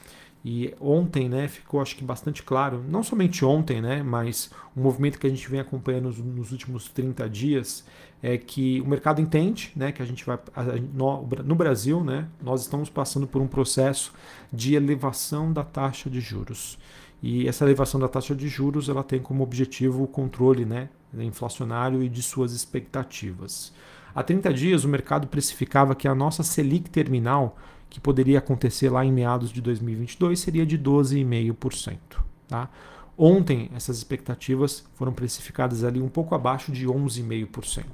E 0.44 0.74
ontem, 0.80 1.28
né, 1.28 1.48
ficou 1.50 1.82
acho 1.82 1.98
que 1.98 2.04
bastante 2.04 2.44
claro, 2.44 2.84
não 2.88 3.04
somente 3.04 3.44
ontem, 3.44 3.82
né, 3.82 4.02
mas 4.02 4.50
o 4.76 4.80
movimento 4.80 5.20
que 5.20 5.28
a 5.28 5.30
gente 5.30 5.50
vem 5.50 5.60
acompanhando 5.60 6.06
nos, 6.06 6.18
nos 6.18 6.52
últimos 6.52 6.88
30 6.90 7.30
dias 7.30 7.84
é 8.24 8.38
que 8.38 8.80
o 8.82 8.88
mercado 8.88 9.20
entende, 9.20 9.72
né, 9.76 9.92
que 9.92 10.02
a 10.02 10.06
gente 10.06 10.26
vai 10.26 10.40
a, 10.56 10.64
no, 10.94 11.28
no 11.44 11.56
Brasil, 11.56 12.04
né, 12.04 12.28
nós 12.42 12.62
estamos 12.62 12.90
passando 12.90 13.28
por 13.28 13.42
um 13.42 13.48
processo 13.48 14.14
de 14.52 14.76
elevação 14.76 15.52
da 15.52 15.64
taxa 15.64 16.10
de 16.10 16.22
juros. 16.22 16.78
E 17.22 17.46
essa 17.46 17.66
elevação 17.66 18.00
da 18.00 18.08
taxa 18.08 18.34
de 18.34 18.48
juros, 18.48 18.88
ela 18.88 19.04
tem 19.04 19.20
como 19.20 19.44
objetivo 19.44 20.04
o 20.04 20.08
controle, 20.08 20.64
né, 20.64 20.88
inflacionário 21.18 22.02
e 22.02 22.08
de 22.08 22.24
suas 22.24 22.54
expectativas. 22.54 23.74
Há 24.20 24.24
30 24.24 24.54
dias, 24.54 24.84
o 24.84 24.90
mercado 24.90 25.28
precificava 25.28 25.96
que 25.96 26.06
a 26.06 26.14
nossa 26.14 26.44
Selic 26.44 26.90
terminal, 26.90 27.58
que 27.90 28.02
poderia 28.02 28.40
acontecer 28.40 28.90
lá 28.90 29.06
em 29.06 29.14
meados 29.14 29.50
de 29.50 29.62
2022, 29.62 30.38
seria 30.38 30.66
de 30.66 30.78
12,5%. 30.78 31.98
Tá? 32.46 32.70
Ontem, 33.18 33.72
essas 33.74 33.98
expectativas 33.98 34.84
foram 34.96 35.14
precificadas 35.14 35.86
ali 35.86 36.02
um 36.02 36.10
pouco 36.10 36.36
abaixo 36.36 36.70
de 36.70 36.86
11,5%. 36.86 37.86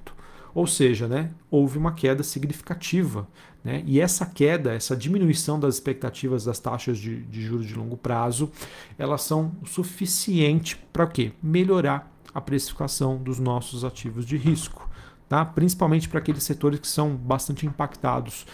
Ou 0.56 0.66
seja, 0.66 1.08
né, 1.08 1.30
houve 1.52 1.78
uma 1.78 1.92
queda 1.92 2.24
significativa. 2.24 3.28
Né? 3.64 3.84
E 3.86 4.02
essa 4.02 4.26
queda, 4.26 4.74
essa 4.74 4.96
diminuição 4.96 5.60
das 5.60 5.76
expectativas 5.76 6.44
das 6.44 6.58
taxas 6.58 6.98
de, 6.98 7.22
de 7.22 7.44
juros 7.44 7.68
de 7.68 7.76
longo 7.76 7.98
prazo, 7.98 8.52
elas 8.98 9.22
são 9.22 9.52
suficientes 9.64 10.76
para 10.92 11.06
quê? 11.06 11.34
Melhorar 11.44 12.12
a 12.34 12.42
precificação 12.42 13.16
dos 13.18 13.38
nossos 13.38 13.86
ativos 13.86 14.26
de 14.26 14.38
risco 14.38 14.90
tá? 15.28 15.44
principalmente 15.46 16.08
para 16.10 16.20
aqueles 16.20 16.44
setores 16.44 16.80
que 16.80 16.88
são 16.88 17.16
bastante 17.16 17.66
impactados 17.66 18.46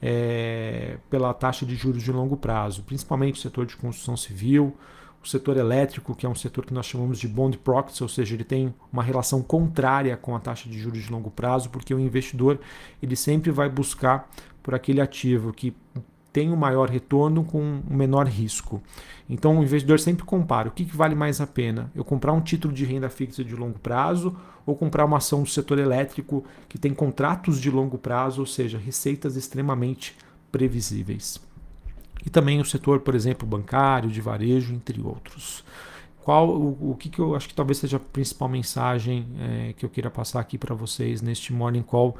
é, 0.00 0.98
pela 1.10 1.34
taxa 1.34 1.66
de 1.66 1.74
juros 1.74 2.02
de 2.02 2.12
longo 2.12 2.36
prazo, 2.36 2.82
principalmente 2.82 3.38
o 3.38 3.42
setor 3.42 3.66
de 3.66 3.76
construção 3.76 4.16
civil, 4.16 4.76
o 5.22 5.26
setor 5.26 5.56
elétrico, 5.56 6.14
que 6.14 6.24
é 6.24 6.28
um 6.28 6.34
setor 6.34 6.64
que 6.64 6.72
nós 6.72 6.86
chamamos 6.86 7.18
de 7.18 7.26
bond 7.26 7.58
proxy, 7.58 8.02
ou 8.02 8.08
seja, 8.08 8.34
ele 8.34 8.44
tem 8.44 8.72
uma 8.92 9.02
relação 9.02 9.42
contrária 9.42 10.16
com 10.16 10.36
a 10.36 10.40
taxa 10.40 10.68
de 10.68 10.78
juros 10.78 11.02
de 11.02 11.10
longo 11.10 11.30
prazo, 11.30 11.70
porque 11.70 11.92
o 11.92 11.98
investidor 11.98 12.60
ele 13.02 13.16
sempre 13.16 13.50
vai 13.50 13.68
buscar 13.68 14.30
por 14.62 14.74
aquele 14.74 15.00
ativo 15.00 15.52
que 15.52 15.74
tem 16.32 16.50
um 16.50 16.56
maior 16.56 16.88
retorno 16.88 17.44
com 17.44 17.60
um 17.60 17.82
menor 17.88 18.26
risco. 18.26 18.82
Então 19.28 19.58
o 19.58 19.62
investidor 19.62 19.98
sempre 20.00 20.24
compara 20.24 20.68
o 20.68 20.72
que, 20.72 20.84
que 20.84 20.96
vale 20.96 21.14
mais 21.14 21.40
a 21.40 21.46
pena: 21.46 21.90
eu 21.94 22.04
comprar 22.04 22.32
um 22.32 22.40
título 22.40 22.72
de 22.72 22.84
renda 22.84 23.08
fixa 23.08 23.44
de 23.44 23.54
longo 23.54 23.78
prazo 23.78 24.36
ou 24.64 24.76
comprar 24.76 25.04
uma 25.04 25.16
ação 25.16 25.42
do 25.42 25.48
setor 25.48 25.78
elétrico 25.78 26.44
que 26.68 26.78
tem 26.78 26.92
contratos 26.92 27.60
de 27.60 27.70
longo 27.70 27.96
prazo, 27.96 28.40
ou 28.40 28.46
seja, 28.46 28.78
receitas 28.78 29.34
extremamente 29.34 30.14
previsíveis. 30.52 31.40
E 32.24 32.28
também 32.28 32.60
o 32.60 32.64
setor, 32.64 33.00
por 33.00 33.14
exemplo, 33.14 33.48
bancário, 33.48 34.10
de 34.10 34.20
varejo, 34.20 34.74
entre 34.74 35.00
outros. 35.00 35.64
Qual 36.22 36.50
o, 36.50 36.90
o 36.90 36.96
que, 36.96 37.08
que 37.08 37.18
eu 37.18 37.34
acho 37.34 37.48
que 37.48 37.54
talvez 37.54 37.78
seja 37.78 37.96
a 37.96 38.00
principal 38.00 38.48
mensagem 38.48 39.26
é, 39.38 39.72
que 39.72 39.86
eu 39.86 39.88
queira 39.88 40.10
passar 40.10 40.40
aqui 40.40 40.58
para 40.58 40.74
vocês 40.74 41.22
neste 41.22 41.52
morning 41.54 41.82
call? 41.82 42.18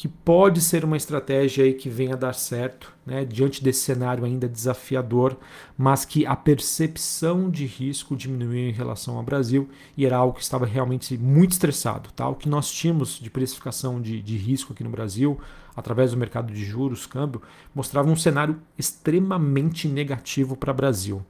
Que 0.00 0.08
pode 0.08 0.62
ser 0.62 0.82
uma 0.82 0.96
estratégia 0.96 1.62
aí 1.62 1.74
que 1.74 1.90
venha 1.90 2.14
a 2.14 2.16
dar 2.16 2.32
certo, 2.32 2.90
né, 3.04 3.22
diante 3.22 3.62
desse 3.62 3.80
cenário 3.80 4.24
ainda 4.24 4.48
desafiador, 4.48 5.36
mas 5.76 6.06
que 6.06 6.24
a 6.24 6.34
percepção 6.34 7.50
de 7.50 7.66
risco 7.66 8.16
diminuiu 8.16 8.70
em 8.70 8.72
relação 8.72 9.18
ao 9.18 9.22
Brasil 9.22 9.68
e 9.94 10.06
era 10.06 10.16
algo 10.16 10.38
que 10.38 10.42
estava 10.42 10.64
realmente 10.64 11.18
muito 11.18 11.52
estressado. 11.52 12.08
Tá? 12.16 12.26
O 12.26 12.34
que 12.34 12.48
nós 12.48 12.72
tínhamos 12.72 13.18
de 13.18 13.28
precificação 13.28 14.00
de, 14.00 14.22
de 14.22 14.38
risco 14.38 14.72
aqui 14.72 14.82
no 14.82 14.88
Brasil, 14.88 15.38
através 15.76 16.12
do 16.12 16.16
mercado 16.16 16.50
de 16.50 16.64
juros, 16.64 17.04
câmbio, 17.04 17.42
mostrava 17.74 18.08
um 18.08 18.16
cenário 18.16 18.58
extremamente 18.78 19.86
negativo 19.86 20.56
para 20.56 20.70
o 20.70 20.74
Brasil. 20.74 21.22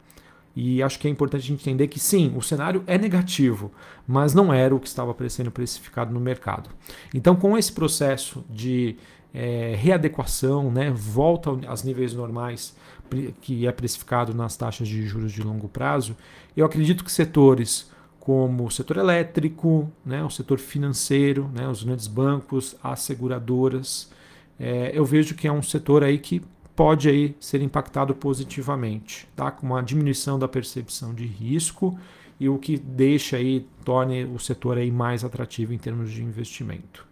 E 0.54 0.82
acho 0.82 0.98
que 0.98 1.06
é 1.06 1.10
importante 1.10 1.44
a 1.44 1.46
gente 1.46 1.60
entender 1.62 1.86
que 1.88 2.00
sim, 2.00 2.32
o 2.36 2.42
cenário 2.42 2.82
é 2.86 2.98
negativo, 2.98 3.70
mas 4.06 4.34
não 4.34 4.52
era 4.52 4.74
o 4.74 4.80
que 4.80 4.88
estava 4.88 5.14
sendo 5.28 5.50
precificado 5.50 6.12
no 6.12 6.20
mercado. 6.20 6.70
Então, 7.14 7.36
com 7.36 7.56
esse 7.56 7.72
processo 7.72 8.44
de 8.50 8.96
é, 9.32 9.74
readequação, 9.76 10.70
né, 10.70 10.90
volta 10.90 11.50
aos 11.66 11.82
níveis 11.82 12.12
normais 12.14 12.76
que 13.40 13.66
é 13.66 13.72
precificado 13.72 14.32
nas 14.32 14.56
taxas 14.56 14.86
de 14.86 15.04
juros 15.04 15.32
de 15.32 15.42
longo 15.42 15.68
prazo, 15.68 16.16
eu 16.56 16.64
acredito 16.64 17.04
que 17.04 17.10
setores 17.10 17.90
como 18.20 18.66
o 18.66 18.70
setor 18.70 18.98
elétrico, 18.98 19.90
né, 20.04 20.22
o 20.22 20.30
setor 20.30 20.58
financeiro, 20.58 21.50
né, 21.52 21.66
os 21.66 21.82
grandes 21.82 22.06
bancos, 22.06 22.76
as 22.82 23.00
seguradoras, 23.00 24.10
é, 24.58 24.92
eu 24.94 25.04
vejo 25.04 25.34
que 25.34 25.48
é 25.48 25.52
um 25.52 25.62
setor 25.62 26.04
aí 26.04 26.18
que 26.18 26.42
pode 26.80 27.10
aí 27.10 27.36
ser 27.38 27.60
impactado 27.60 28.14
positivamente, 28.14 29.28
tá? 29.36 29.50
com 29.50 29.66
uma 29.66 29.82
diminuição 29.82 30.38
da 30.38 30.48
percepção 30.48 31.12
de 31.12 31.26
risco 31.26 31.98
e 32.40 32.48
o 32.48 32.56
que 32.56 32.78
deixa 32.78 33.36
aí, 33.36 33.66
torne 33.84 34.24
o 34.24 34.38
setor 34.38 34.78
aí 34.78 34.90
mais 34.90 35.22
atrativo 35.22 35.74
em 35.74 35.76
termos 35.76 36.10
de 36.10 36.24
investimento. 36.24 37.06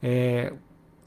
É, 0.00 0.52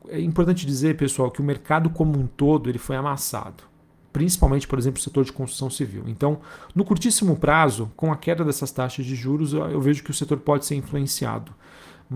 é 0.10 0.20
importante 0.20 0.66
dizer, 0.66 0.98
pessoal, 0.98 1.32
que 1.32 1.40
o 1.40 1.46
mercado 1.46 1.90
como 1.92 2.20
um 2.20 2.28
todo 2.28 2.70
ele 2.70 2.78
foi 2.78 2.98
amassado, 2.98 3.64
principalmente, 4.12 4.68
por 4.68 4.78
exemplo, 4.78 5.00
o 5.00 5.02
setor 5.02 5.24
de 5.24 5.32
construção 5.32 5.70
civil. 5.70 6.04
Então, 6.08 6.42
no 6.76 6.84
curtíssimo 6.84 7.38
prazo, 7.38 7.90
com 7.96 8.12
a 8.12 8.18
queda 8.18 8.44
dessas 8.44 8.70
taxas 8.70 9.06
de 9.06 9.16
juros, 9.16 9.54
eu 9.54 9.80
vejo 9.80 10.04
que 10.04 10.12
o 10.12 10.14
setor 10.14 10.40
pode 10.40 10.66
ser 10.66 10.76
influenciado. 10.76 11.54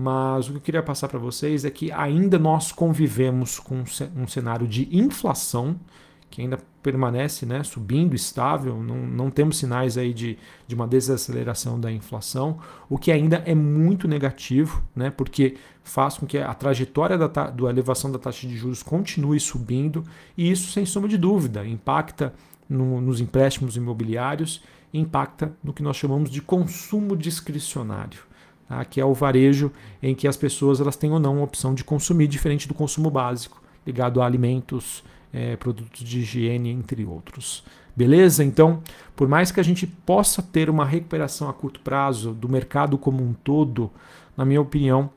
Mas 0.00 0.46
o 0.46 0.52
que 0.52 0.56
eu 0.58 0.60
queria 0.60 0.82
passar 0.82 1.08
para 1.08 1.18
vocês 1.18 1.64
é 1.64 1.70
que 1.70 1.90
ainda 1.90 2.38
nós 2.38 2.70
convivemos 2.70 3.58
com 3.58 3.82
um 4.14 4.28
cenário 4.28 4.64
de 4.64 4.88
inflação 4.96 5.74
que 6.30 6.40
ainda 6.40 6.56
permanece 6.84 7.44
né, 7.44 7.64
subindo, 7.64 8.14
estável, 8.14 8.80
não, 8.80 8.94
não 8.94 9.28
temos 9.28 9.58
sinais 9.58 9.98
aí 9.98 10.14
de, 10.14 10.38
de 10.68 10.74
uma 10.76 10.86
desaceleração 10.86 11.80
da 11.80 11.90
inflação, 11.90 12.60
o 12.88 12.96
que 12.96 13.10
ainda 13.10 13.42
é 13.44 13.56
muito 13.56 14.06
negativo, 14.06 14.84
né, 14.94 15.10
porque 15.10 15.56
faz 15.82 16.16
com 16.16 16.26
que 16.26 16.38
a 16.38 16.54
trajetória 16.54 17.18
da, 17.18 17.26
da 17.26 17.68
elevação 17.68 18.12
da 18.12 18.20
taxa 18.20 18.46
de 18.46 18.56
juros 18.56 18.84
continue 18.84 19.40
subindo, 19.40 20.04
e 20.36 20.48
isso, 20.48 20.70
sem 20.70 20.86
sombra 20.86 21.08
de 21.08 21.18
dúvida, 21.18 21.66
impacta 21.66 22.32
no, 22.68 23.00
nos 23.00 23.20
empréstimos 23.20 23.76
imobiliários, 23.76 24.62
impacta 24.94 25.52
no 25.64 25.72
que 25.72 25.82
nós 25.82 25.96
chamamos 25.96 26.30
de 26.30 26.40
consumo 26.40 27.16
discricionário 27.16 28.27
tá? 28.68 28.84
que 28.84 29.00
é 29.00 29.04
o 29.04 29.14
varejo 29.14 29.72
em 30.02 30.14
que 30.14 30.28
as 30.28 30.36
pessoas 30.36 30.80
elas 30.80 30.96
têm 30.96 31.10
ou 31.10 31.18
não 31.18 31.40
a 31.40 31.44
opção 31.44 31.74
de 31.74 31.82
consumir 31.82 32.26
diferente 32.26 32.68
do 32.68 32.74
consumo 32.74 33.10
básico, 33.10 33.62
ligado 33.86 34.20
a 34.20 34.26
alimentos, 34.26 35.02
é, 35.32 35.56
produtos 35.56 36.02
de 36.04 36.20
higiene, 36.20 36.70
entre 36.70 37.04
outros. 37.04 37.64
Beleza? 37.96 38.44
Então, 38.44 38.80
por 39.16 39.26
mais 39.26 39.50
que 39.50 39.58
a 39.58 39.62
gente 39.62 39.86
possa 39.86 40.40
ter 40.40 40.70
uma 40.70 40.84
recuperação 40.84 41.48
a 41.48 41.52
curto 41.52 41.80
prazo 41.80 42.32
do 42.32 42.48
mercado 42.48 42.96
como 42.96 43.24
um 43.24 43.32
todo, 43.32 43.90
na 44.36 44.44
minha 44.44 44.60
opinião, 44.60 45.10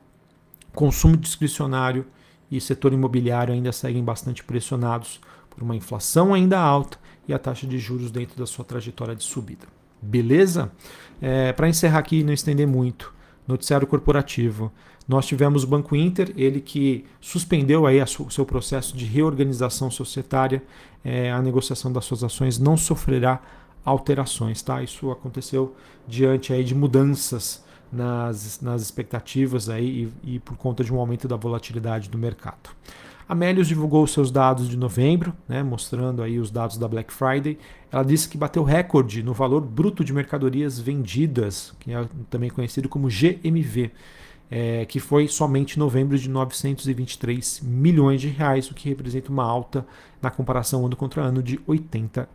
consumo 0.74 1.16
discricionário 1.16 2.04
e 2.50 2.60
setor 2.60 2.92
imobiliário 2.92 3.54
ainda 3.54 3.70
seguem 3.70 4.02
bastante 4.02 4.42
pressionados 4.42 5.20
por 5.48 5.62
uma 5.62 5.76
inflação 5.76 6.34
ainda 6.34 6.58
alta 6.58 6.98
e 7.28 7.32
a 7.32 7.38
taxa 7.38 7.66
de 7.66 7.78
juros 7.78 8.10
dentro 8.10 8.36
da 8.36 8.46
sua 8.46 8.64
trajetória 8.64 9.14
de 9.14 9.22
subida. 9.22 9.66
Beleza? 10.00 10.72
É, 11.20 11.52
Para 11.52 11.68
encerrar 11.68 12.00
aqui 12.00 12.18
e 12.18 12.24
não 12.24 12.32
estender 12.32 12.66
muito, 12.66 13.14
noticiário 13.52 13.86
corporativo. 13.86 14.72
Nós 15.06 15.26
tivemos 15.26 15.64
o 15.64 15.66
Banco 15.66 15.96
Inter, 15.96 16.32
ele 16.36 16.60
que 16.60 17.04
suspendeu 17.20 17.86
aí 17.86 18.00
o 18.00 18.30
seu 18.30 18.46
processo 18.46 18.96
de 18.96 19.04
reorganização 19.04 19.90
societária, 19.90 20.62
é, 21.04 21.30
a 21.30 21.42
negociação 21.42 21.92
das 21.92 22.04
suas 22.04 22.22
ações 22.22 22.58
não 22.58 22.76
sofrerá 22.76 23.40
alterações, 23.84 24.62
tá? 24.62 24.82
Isso 24.82 25.10
aconteceu 25.10 25.74
diante 26.06 26.52
aí 26.52 26.62
de 26.62 26.74
mudanças 26.74 27.64
nas, 27.92 28.60
nas 28.60 28.80
expectativas 28.80 29.68
aí 29.68 30.10
e, 30.24 30.36
e 30.36 30.38
por 30.38 30.56
conta 30.56 30.82
de 30.82 30.92
um 30.92 30.98
aumento 30.98 31.28
da 31.28 31.36
volatilidade 31.36 32.08
do 32.08 32.16
mercado. 32.16 32.70
A 33.32 33.34
Melius 33.34 33.66
divulgou 33.66 34.06
seus 34.06 34.30
dados 34.30 34.68
de 34.68 34.76
novembro, 34.76 35.34
né, 35.48 35.62
mostrando 35.62 36.22
aí 36.22 36.38
os 36.38 36.50
dados 36.50 36.76
da 36.76 36.86
Black 36.86 37.10
Friday. 37.10 37.56
Ela 37.90 38.02
disse 38.02 38.28
que 38.28 38.36
bateu 38.36 38.62
recorde 38.62 39.22
no 39.22 39.32
valor 39.32 39.62
bruto 39.62 40.04
de 40.04 40.12
mercadorias 40.12 40.78
vendidas, 40.78 41.74
que 41.80 41.94
é 41.94 42.06
também 42.28 42.50
conhecido 42.50 42.90
como 42.90 43.08
GMV. 43.08 43.90
é, 44.50 44.84
que 44.84 45.00
foi 45.00 45.28
somente 45.28 45.76
em 45.76 45.78
novembro 45.78 46.18
de 46.18 46.28
923 46.28 47.62
milhões 47.62 48.20
de 48.20 48.28
reais, 48.28 48.70
o 48.70 48.74
que 48.74 48.86
representa 48.90 49.32
uma 49.32 49.44
alta 49.44 49.86
na 50.20 50.30
comparação 50.30 50.84
ano 50.84 50.94
contra 50.94 51.22
ano 51.22 51.42
de 51.42 51.56
87%. 51.60 52.26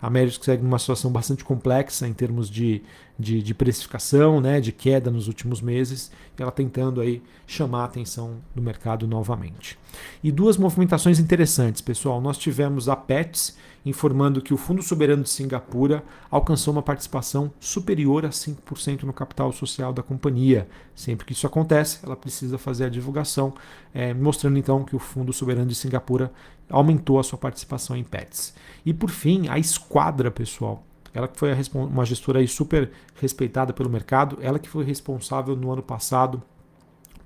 A 0.00 0.06
América 0.06 0.42
segue 0.42 0.62
numa 0.62 0.78
situação 0.78 1.12
bastante 1.12 1.44
complexa 1.44 2.08
em 2.08 2.14
termos 2.14 2.48
de, 2.48 2.82
de, 3.18 3.42
de, 3.42 3.54
precificação, 3.54 4.40
né, 4.40 4.60
de 4.60 4.72
queda 4.72 5.10
nos 5.10 5.28
últimos 5.28 5.60
meses, 5.60 6.10
e 6.38 6.42
ela 6.42 6.52
tentando 6.52 7.00
aí 7.00 7.22
chamar 7.46 7.82
a 7.82 7.84
atenção 7.84 8.38
do 8.54 8.60
mercado 8.60 9.06
novamente. 9.06 9.78
E 10.22 10.30
duas 10.30 10.56
movimentações 10.56 11.18
interessantes, 11.18 11.80
pessoal. 11.80 12.20
Nós 12.20 12.36
tivemos 12.36 12.88
a 12.88 12.96
PETS 12.96 13.56
informando 13.86 14.42
que 14.42 14.52
o 14.52 14.56
Fundo 14.56 14.82
Soberano 14.82 15.22
de 15.22 15.28
Singapura 15.28 16.02
alcançou 16.30 16.72
uma 16.72 16.82
participação 16.82 17.52
superior 17.60 18.26
a 18.26 18.30
5% 18.30 19.04
no 19.04 19.12
capital 19.12 19.52
social 19.52 19.92
da 19.92 20.02
companhia. 20.02 20.68
Sempre 20.94 21.24
que 21.24 21.32
isso 21.32 21.46
acontece, 21.46 22.00
ela 22.02 22.16
precisa 22.16 22.58
fazer 22.58 22.86
a 22.86 22.88
divulgação, 22.88 23.54
é, 23.94 24.12
mostrando 24.12 24.58
então 24.58 24.84
que 24.84 24.96
o 24.96 24.98
Fundo 24.98 25.32
Soberano 25.32 25.68
de 25.68 25.74
Singapura 25.74 26.32
aumentou 26.68 27.18
a 27.18 27.22
sua 27.22 27.38
participação 27.38 27.96
em 27.96 28.02
PETs. 28.04 28.54
E 28.84 28.92
por 28.92 29.10
fim, 29.10 29.48
a 29.48 29.58
Esquadra, 29.58 30.30
pessoal. 30.30 30.85
Ela 31.16 31.26
que 31.26 31.38
foi 31.38 31.50
uma 31.74 32.04
gestora 32.04 32.40
aí 32.40 32.46
super 32.46 32.90
respeitada 33.18 33.72
pelo 33.72 33.88
mercado, 33.88 34.36
ela 34.42 34.58
que 34.58 34.68
foi 34.68 34.84
responsável 34.84 35.56
no 35.56 35.72
ano 35.72 35.82
passado 35.82 36.42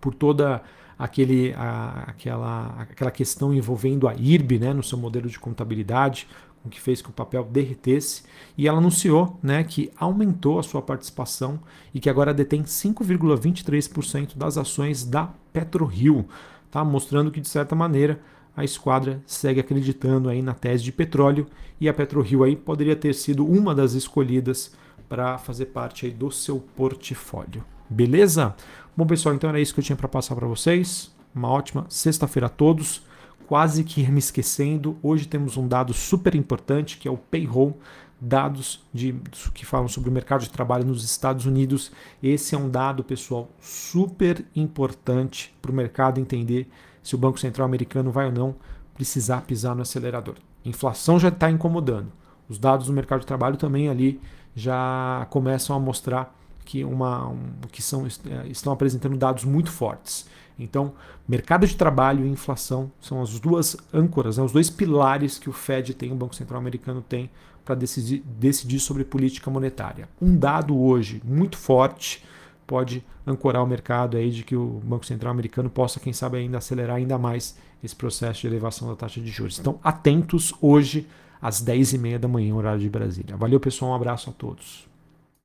por 0.01 0.15
toda 0.15 0.63
aquele, 0.97 1.53
a, 1.55 2.05
aquela, 2.07 2.87
aquela 2.89 3.11
questão 3.11 3.53
envolvendo 3.53 4.07
a 4.07 4.15
IRB 4.15 4.61
né, 4.61 4.73
no 4.73 4.83
seu 4.85 4.97
modelo 4.97 5.29
de 5.29 5.41
contabilidade, 5.41 6.29
o 6.65 6.69
que 6.69 6.81
fez 6.81 7.03
que 7.03 7.11
o 7.11 7.13
papel 7.13 7.43
derretesse, 7.43 8.23
e 8.57 8.69
ela 8.69 8.79
anunciou 8.79 9.37
né, 9.43 9.65
que 9.65 9.91
aumentou 9.97 10.61
a 10.61 10.63
sua 10.63 10.81
participação 10.81 11.59
e 11.93 11.99
que 11.99 12.09
agora 12.09 12.33
detém 12.33 12.63
5,23% 12.63 14.37
das 14.37 14.57
ações 14.57 15.05
da 15.05 15.31
PetroRio, 15.53 16.29
tá? 16.71 16.85
mostrando 16.85 17.33
que, 17.33 17.41
de 17.41 17.49
certa 17.49 17.75
maneira, 17.75 18.21
a 18.57 18.65
esquadra 18.65 19.23
segue 19.27 19.61
acreditando 19.61 20.29
aí 20.29 20.43
na 20.43 20.55
tese 20.55 20.85
de 20.85 20.93
petróleo 20.93 21.47
e 21.81 21.89
a 21.89 21.95
PetroRio 21.95 22.45
aí 22.45 22.57
poderia 22.57 22.97
ter 22.97 23.15
sido 23.15 23.47
uma 23.47 23.75
das 23.75 23.93
escolhidas 23.93 24.73
para 25.09 25.39
fazer 25.39 25.67
parte 25.67 26.07
aí 26.07 26.13
do 26.13 26.31
seu 26.31 26.59
portfólio. 26.77 27.65
Beleza? 27.89 28.55
Bom, 28.97 29.07
pessoal, 29.07 29.35
então 29.35 29.51
era 29.51 29.61
isso 29.61 29.75
que 29.75 29.81
eu 29.81 29.85
tinha 29.85 29.97
para 29.97 30.09
passar 30.09 30.35
para 30.37 30.47
vocês. 30.47 31.15
Uma 31.35 31.49
ótima 31.49 31.87
sexta-feira 31.89 32.47
a 32.47 32.51
todos 32.51 33.03
quase 33.51 33.83
que 33.83 34.09
me 34.09 34.21
esquecendo, 34.21 34.97
hoje 35.03 35.27
temos 35.27 35.57
um 35.57 35.67
dado 35.67 35.93
super 35.93 36.37
importante 36.37 36.97
que 36.97 37.09
é 37.09 37.11
o 37.11 37.17
payroll, 37.17 37.77
dados 38.21 38.87
de, 38.95 39.13
que 39.53 39.67
falam 39.67 39.89
sobre 39.89 40.09
o 40.09 40.13
mercado 40.13 40.43
de 40.43 40.51
trabalho 40.51 40.87
nos 40.87 41.03
Estados 41.03 41.47
Unidos. 41.47 41.91
Esse 42.23 42.55
é 42.55 42.59
um 42.59 42.71
dado, 42.71 43.03
pessoal, 43.03 43.51
super 43.61 44.47
importante 44.55 45.53
para 45.61 45.73
o 45.73 45.75
mercado 45.75 46.21
entender 46.21 46.71
se 47.03 47.15
o 47.15 47.19
Banco 47.19 47.39
Central 47.39 47.67
americano 47.67 48.11
vai 48.11 48.27
ou 48.27 48.33
não 48.33 48.55
precisar 48.95 49.43
pisar 49.43 49.75
no 49.75 49.83
acelerador. 49.83 50.35
Inflação 50.65 51.19
já 51.19 51.29
está 51.29 51.51
incomodando. 51.51 52.13
Os 52.49 52.59
dados 52.59 52.87
do 52.87 52.93
mercado 52.93 53.21
de 53.21 53.27
trabalho 53.27 53.57
também 53.57 53.89
ali 53.89 54.21
já 54.55 55.27
começam 55.31 55.75
a 55.75 55.81
mostrar 55.81 56.37
que, 56.65 56.85
uma, 56.85 57.29
um, 57.29 57.39
que 57.71 57.83
são, 57.83 58.07
é, 58.07 58.47
estão 58.49 58.73
apresentando 58.73 59.17
dados 59.17 59.45
muito 59.45 59.71
fortes. 59.71 60.29
Então, 60.59 60.93
mercado 61.27 61.67
de 61.67 61.75
trabalho 61.75 62.27
e 62.27 62.29
inflação 62.29 62.93
são 63.01 63.23
as 63.23 63.41
duas 63.41 63.77
âncoras, 63.93 64.37
né, 64.37 64.45
os 64.45 64.53
dois 64.53 64.69
pilares 64.69 65.39
que 65.39 65.49
o 65.49 65.53
Fed 65.53 65.95
tem, 65.95 66.13
o 66.13 66.15
Banco 66.15 66.35
Central 66.35 66.61
Americano 66.61 67.01
tem, 67.01 67.31
para 67.65 67.75
decidir, 67.75 68.23
decidir 68.39 68.81
sobre 68.81 69.05
política 69.05 69.51
monetária. 69.51 70.09
Um 70.21 70.37
dado 70.37 70.79
hoje 70.79 71.23
muito 71.25 71.57
forte 71.57 72.23
pode 72.71 73.05
ancorar 73.27 73.65
o 73.65 73.67
mercado 73.67 74.17
aí 74.17 74.31
de 74.31 74.45
que 74.45 74.55
o 74.55 74.81
Banco 74.85 75.05
Central 75.05 75.33
Americano 75.33 75.69
possa, 75.69 75.99
quem 75.99 76.13
sabe, 76.13 76.39
ainda 76.39 76.59
acelerar 76.59 76.99
ainda 76.99 77.19
mais 77.19 77.59
esse 77.83 77.97
processo 77.97 78.43
de 78.43 78.47
elevação 78.47 78.87
da 78.87 78.95
taxa 78.95 79.21
de 79.21 79.29
juros. 79.29 79.59
Então, 79.59 79.81
atentos 79.83 80.55
hoje 80.61 81.09
às 81.43 81.61
10h30 81.61 82.19
da 82.19 82.29
manhã, 82.29 82.55
horário 82.55 82.79
de 82.79 82.89
Brasília. 82.89 83.37
Valeu, 83.37 83.59
pessoal. 83.59 83.91
Um 83.91 83.95
abraço 83.95 84.31
a 84.31 84.33
todos. 84.33 84.89